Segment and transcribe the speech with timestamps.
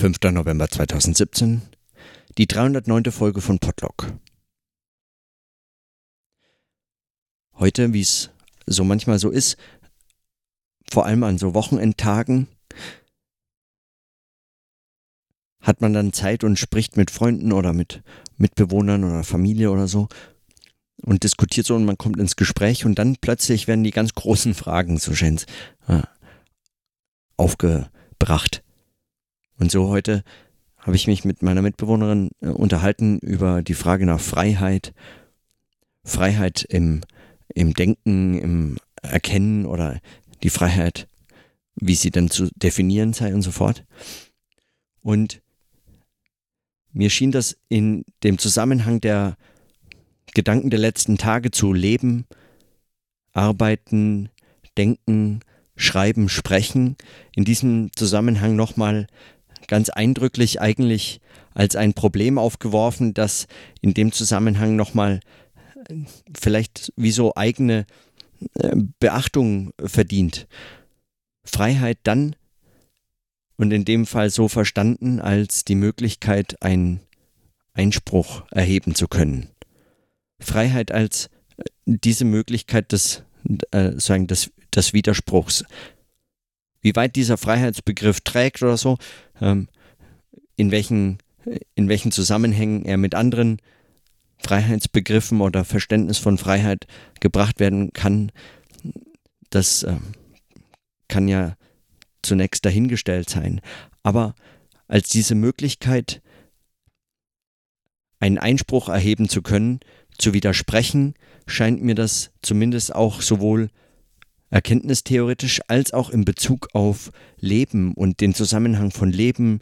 [0.00, 0.16] 5.
[0.32, 1.60] November 2017,
[2.38, 3.12] die 309.
[3.12, 4.10] Folge von Podlock.
[7.52, 8.30] Heute, wie es
[8.64, 9.58] so manchmal so ist,
[10.90, 12.48] vor allem an so Wochenendtagen,
[15.60, 18.02] hat man dann Zeit und spricht mit Freunden oder mit
[18.38, 20.08] Mitbewohnern oder Familie oder so
[21.02, 24.54] und diskutiert so und man kommt ins Gespräch und dann plötzlich werden die ganz großen
[24.62, 25.44] Fragen, so scheint
[25.88, 26.00] äh,
[27.36, 28.62] aufgebracht.
[29.60, 30.24] Und so heute
[30.78, 34.94] habe ich mich mit meiner Mitbewohnerin äh, unterhalten über die Frage nach Freiheit,
[36.02, 37.02] Freiheit im,
[37.54, 40.00] im Denken, im Erkennen oder
[40.42, 41.08] die Freiheit,
[41.74, 43.84] wie sie denn zu definieren sei und so fort.
[45.02, 45.42] Und
[46.92, 49.36] mir schien das in dem Zusammenhang der
[50.32, 52.24] Gedanken der letzten Tage zu leben,
[53.32, 54.30] arbeiten,
[54.78, 55.40] denken,
[55.76, 56.96] schreiben, sprechen,
[57.36, 59.06] in diesem Zusammenhang nochmal
[59.70, 61.20] ganz eindrücklich eigentlich
[61.54, 63.46] als ein Problem aufgeworfen, das
[63.80, 65.20] in dem Zusammenhang nochmal
[65.88, 65.94] äh,
[66.36, 67.86] vielleicht wie so eigene
[68.54, 70.48] äh, Beachtung verdient.
[71.44, 72.34] Freiheit dann
[73.56, 77.00] und in dem Fall so verstanden als die Möglichkeit, einen
[77.72, 79.50] Einspruch erheben zu können.
[80.40, 83.22] Freiheit als äh, diese Möglichkeit des,
[83.70, 85.64] äh, sagen, des, des Widerspruchs.
[86.80, 88.98] Wie weit dieser Freiheitsbegriff trägt oder so,
[89.40, 89.68] ähm,
[90.56, 91.18] in, welchen,
[91.74, 93.58] in welchen Zusammenhängen er mit anderen
[94.38, 96.86] Freiheitsbegriffen oder Verständnis von Freiheit
[97.20, 98.32] gebracht werden kann,
[99.50, 99.96] das äh,
[101.08, 101.56] kann ja
[102.22, 103.60] zunächst dahingestellt sein.
[104.02, 104.34] Aber
[104.88, 106.22] als diese Möglichkeit,
[108.18, 109.80] einen Einspruch erheben zu können,
[110.18, 111.14] zu widersprechen,
[111.46, 113.70] scheint mir das zumindest auch sowohl
[114.50, 119.60] erkenntnistheoretisch als auch in Bezug auf Leben und den Zusammenhang von Leben,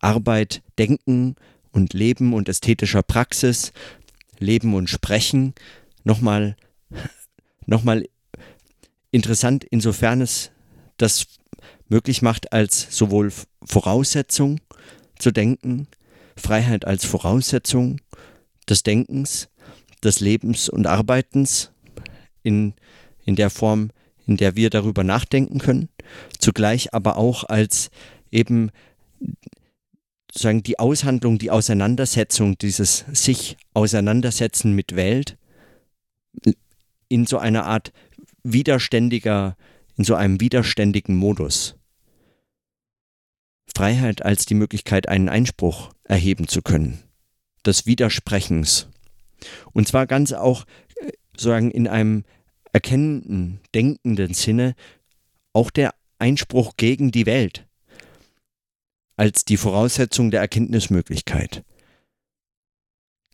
[0.00, 1.36] Arbeit, Denken
[1.72, 3.72] und Leben und ästhetischer Praxis,
[4.38, 5.54] Leben und Sprechen
[6.02, 6.56] nochmal
[7.66, 8.06] nochmal
[9.10, 10.50] interessant, insofern es
[10.96, 11.26] das
[11.88, 13.32] möglich macht, als sowohl
[13.64, 14.60] Voraussetzung
[15.18, 15.86] zu denken,
[16.36, 18.00] Freiheit als Voraussetzung
[18.68, 19.48] des Denkens,
[20.02, 21.70] des Lebens und Arbeitens
[22.42, 22.74] in,
[23.24, 23.90] in der Form,
[24.26, 25.88] in der wir darüber nachdenken können,
[26.38, 27.90] zugleich aber auch als
[28.30, 28.70] eben
[30.30, 35.36] sozusagen die Aushandlung, die Auseinandersetzung, dieses sich auseinandersetzen mit Welt
[37.08, 37.92] in so einer Art
[38.42, 39.56] widerständiger,
[39.96, 41.76] in so einem widerständigen Modus.
[43.76, 47.02] Freiheit als die Möglichkeit, einen Einspruch erheben zu können,
[47.64, 48.88] des Widersprechens.
[49.72, 50.64] Und zwar ganz auch
[50.96, 52.24] äh, sozusagen in einem
[52.74, 54.74] erkennenden, denkenden Sinne
[55.52, 57.66] auch der Einspruch gegen die Welt
[59.16, 61.64] als die Voraussetzung der Erkenntnismöglichkeit.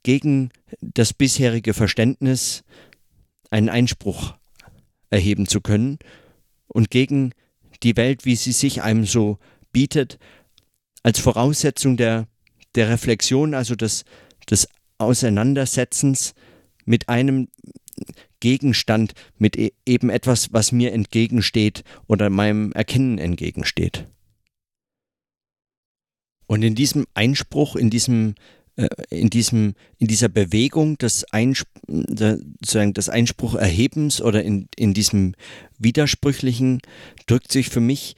[0.03, 0.51] Gegen
[0.83, 2.65] das bisherige Verständnis
[3.49, 4.35] einen Einspruch
[5.09, 5.99] erheben zu können
[6.69, 7.33] und gegen
[7.83, 9.39] die Welt, wie sie sich einem so
[9.73, 10.19] bietet,
[11.03, 12.29] als Voraussetzung der,
[12.75, 14.05] der Reflexion, also des,
[14.51, 14.69] des
[14.99, 16.35] Auseinandersetzens
[16.85, 17.49] mit einem
[18.41, 24.07] Gegenstand, mit e eben etwas, was mir entgegensteht oder meinem Erkennen entgegensteht.
[26.47, 28.35] Und in diesem Einspruch, in diesem
[28.77, 35.35] äh, in, diesem, in dieser Bewegung des, Einsp des Einsprucherhebens oder in, in diesem
[35.79, 36.81] Widersprüchlichen
[37.27, 38.17] drückt sich für mich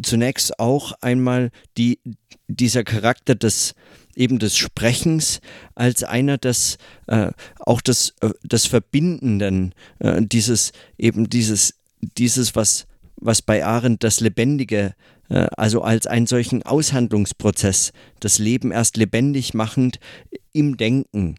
[0.00, 1.98] zunächst auch einmal die,
[2.48, 3.74] dieser Charakter des,
[4.16, 5.40] eben des Sprechens
[5.74, 12.86] als einer des äh, auch des, äh, des Verbindenden, äh, dieses eben dieses, dieses, was,
[13.16, 14.94] was bei Arendt das Lebendige,
[15.28, 19.98] äh, also als einen solchen Aushandlungsprozess, das Leben erst lebendig machend
[20.52, 21.36] im Denken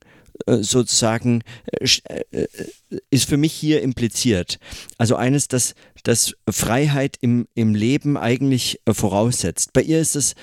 [0.47, 1.43] äh, sozusagen
[1.79, 4.59] ist für mich hier impliziert.
[4.97, 9.73] Also eines, das, das Freiheit im, im Leben eigentlich voraussetzt.
[9.73, 10.33] Bei ihr ist es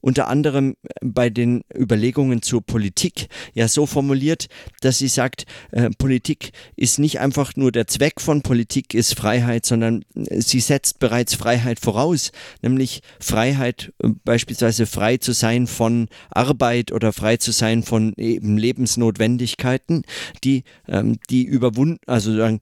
[0.00, 4.48] unter anderem bei den Überlegungen zur Politik ja so formuliert,
[4.80, 9.66] dass sie sagt, äh, Politik ist nicht einfach nur der Zweck von Politik ist Freiheit,
[9.66, 12.32] sondern äh, sie setzt bereits Freiheit voraus,
[12.62, 18.56] nämlich Freiheit äh, beispielsweise frei zu sein von Arbeit oder frei zu sein von eben
[18.56, 20.02] Lebensnotwendigkeiten,
[20.44, 22.58] die ähm, die überwunden, also äh,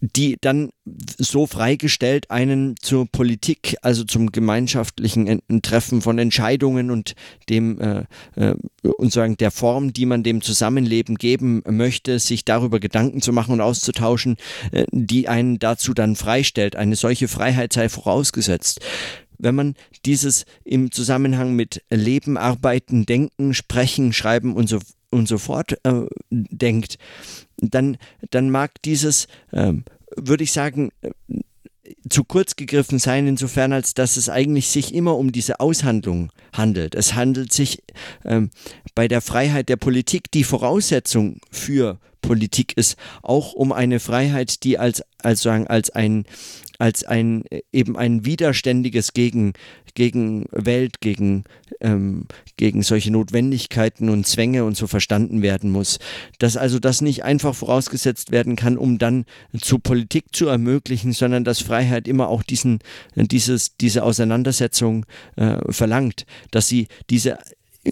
[0.00, 7.14] die dann so freigestellt einen zur Politik, also zum gemeinschaftlichen Treffen von Entscheidungen und
[7.48, 8.04] dem äh,
[8.36, 13.32] äh, und sagen der Form, die man dem Zusammenleben geben möchte, sich darüber Gedanken zu
[13.32, 14.36] machen und auszutauschen,
[14.72, 16.76] äh, die einen dazu dann freistellt.
[16.76, 18.80] Eine solche Freiheit sei vorausgesetzt.
[19.38, 19.74] wenn man
[20.06, 24.78] dieses im Zusammenhang mit Leben, Arbeiten, Denken, Sprechen, Schreiben und so
[25.10, 26.98] und so fort äh, denkt,
[27.58, 27.98] dann,
[28.30, 29.74] dann mag dieses, äh,
[30.16, 30.90] würde ich sagen,
[32.08, 36.94] zu kurz gegriffen sein, insofern als dass es eigentlich sich immer um diese Aushandlung handelt.
[36.94, 37.82] Es handelt sich
[38.24, 38.50] ähm,
[38.94, 44.78] bei der Freiheit der Politik, die Voraussetzung für Politik ist, auch um eine Freiheit, die
[44.78, 46.24] als, als, sagen, als ein
[46.82, 49.52] als ein eben ein widerständiges gegen,
[49.94, 51.44] gegen Welt, gegen,
[51.80, 52.26] ähm,
[52.56, 56.00] gegen solche Notwendigkeiten und Zwänge und so verstanden werden muss.
[56.40, 59.26] Dass also das nicht einfach vorausgesetzt werden kann, um dann
[59.60, 62.80] zu Politik zu ermöglichen, sondern dass Freiheit immer auch diesen,
[63.14, 67.38] dieses, diese Auseinandersetzung äh, verlangt, dass sie diese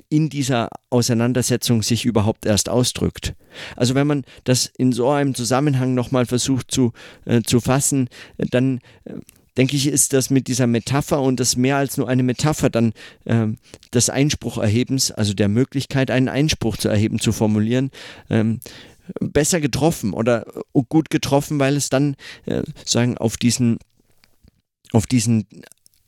[0.08, 3.34] in dieser Auseinandersetzung sich überhaupt erst ausdrückt.
[3.76, 6.92] Also wenn man das in so einem Zusammenhang nochmal versucht zu,
[7.24, 8.08] äh, zu fassen,
[8.38, 9.14] dann äh,
[9.56, 12.92] denke ich, ist das mit dieser Metapher und das mehr als nur eine Metapher dann
[13.24, 13.48] äh,
[13.92, 17.90] des Einsprucherhebens, also der Möglichkeit, einen Einspruch zu erheben, zu formulieren,
[18.30, 18.60] ähm,
[19.20, 22.14] besser getroffen oder äh, gut getroffen, weil es dann
[22.46, 23.78] äh, sagen auf diesen
[24.92, 25.46] auf diesen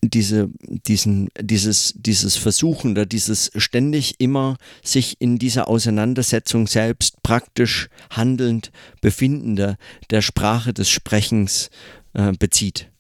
[0.02, 7.88] diese, diesen, dieses, dieses Versuchen oder dieses ständig immer sich in dieser Auseinandersetzung selbst praktisch
[8.10, 9.76] handelnd befindende
[10.10, 11.70] der Sprache des Sprechens
[12.14, 12.91] äh, bezieht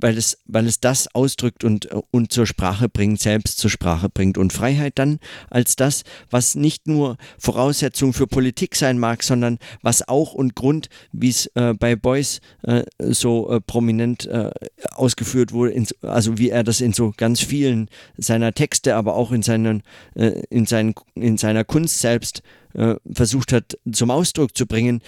[0.00, 4.38] weil es, weil es das ausdrückt und, und zur Sprache bringt, selbst zur Sprache bringt.
[4.38, 5.18] Und Freiheit dann
[5.50, 10.88] als das, was nicht nur Voraussetzung für Politik sein mag, sondern was auch und Grund,
[11.12, 14.50] wie es äh, bei Beuys äh, so äh, prominent äh,
[14.92, 19.32] ausgeführt wurde, in, also wie er das in so ganz vielen seiner Texte, aber auch
[19.32, 19.82] in, seinen,
[20.14, 22.42] äh, in, seinen, in seiner Kunst selbst
[22.74, 25.00] äh, versucht hat zum Ausdruck zu bringen,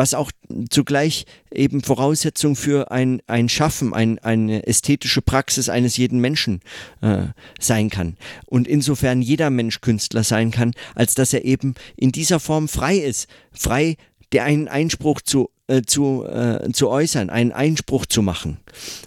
[0.00, 0.32] was auch
[0.70, 6.62] zugleich eben Voraussetzung für ein, ein Schaffen, ein, eine ästhetische Praxis eines jeden Menschen
[7.02, 7.26] äh,
[7.60, 8.16] sein kann.
[8.46, 12.96] Und insofern jeder Mensch Künstler sein kann, als dass er eben in dieser Form frei
[12.96, 13.98] ist, frei
[14.32, 18.56] der einen Einspruch zu äh, zu, äh, zu äußern, einen Einspruch zu machen,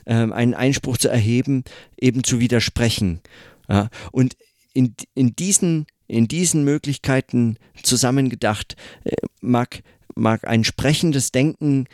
[0.06, 1.64] äh, einen Einspruch zu erheben,
[2.00, 3.20] eben zu widersprechen.
[3.68, 3.90] Ja?
[4.12, 4.38] Und
[4.74, 8.76] in, in, diesen, in diesen Möglichkeiten zusammengedacht
[9.06, 9.82] äh, mag
[10.16, 11.86] mag ein sprechendes Denken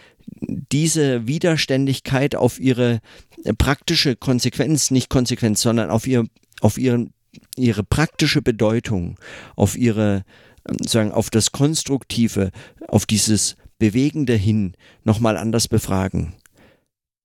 [0.72, 3.00] diese Widerständigkeit auf ihre
[3.44, 6.26] äh, praktische Konsequenz, nicht Konsequenz, sondern auf, ihr,
[6.62, 7.14] auf ihren,
[7.56, 9.20] ihre praktische Bedeutung,
[9.56, 10.24] auf ihre,
[10.68, 12.52] ähm, sagen, auf das Konstruktive,
[12.88, 14.74] auf dieses Bewegende hin
[15.04, 16.36] nochmal anders befragen.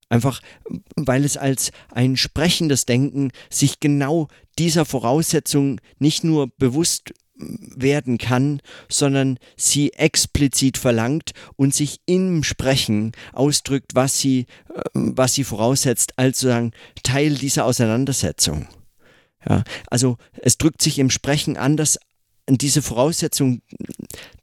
[0.07, 0.41] Einfach
[0.95, 4.27] weil es als ein sprechendes Denken sich genau
[4.57, 13.11] dieser Voraussetzung nicht nur bewusst werden kann, sondern sie explizit verlangt und sich im Sprechen
[13.33, 16.71] ausdrückt, was sie, äh, was sie voraussetzt, als sozusagen
[17.03, 18.67] Teil dieser Auseinandersetzung.
[19.47, 21.99] Ja, also es drückt sich im Sprechen anders
[22.47, 23.61] diese Voraussetzung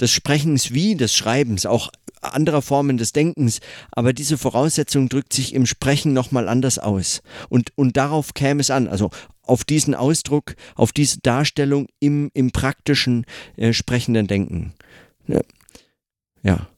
[0.01, 1.91] des Sprechens wie des Schreibens, auch
[2.21, 3.61] anderer Formen des Denkens,
[3.91, 7.23] aber diese Voraussetzung drückt sich im Sprechen nochmal anders aus.
[7.49, 9.11] Und, und darauf käme es an, also
[9.43, 14.73] auf diesen Ausdruck, auf diese Darstellung im, im praktischen äh, sprechenden Denken.
[15.27, 15.41] Ja.
[16.43, 16.69] ja.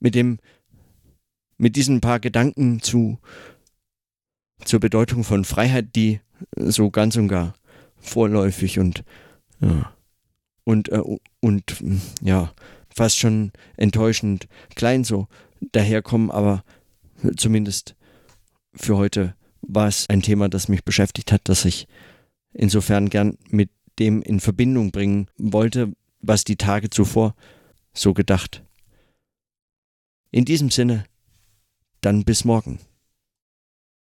[0.00, 0.38] Mit dem,
[1.56, 3.18] mit diesen paar Gedanken zu,
[4.64, 6.20] zur Bedeutung von Freiheit, die
[6.56, 7.54] so ganz und gar
[8.00, 9.04] vorläufig und
[9.60, 9.92] ja,
[10.64, 11.02] und, äh,
[11.40, 11.82] und
[12.20, 12.52] ja,
[12.94, 15.26] fast schon enttäuschend klein so
[15.72, 16.62] daherkommen, aber
[17.36, 17.96] zumindest
[18.74, 19.34] für heute
[19.68, 21.86] war es ein Thema, das mich beschäftigt hat, das ich
[22.52, 27.34] insofern gern mit dem in Verbindung bringen wollte, was die Tage zuvor
[27.92, 28.64] so gedacht.
[30.30, 31.04] In diesem Sinne,
[32.00, 32.80] dann bis morgen.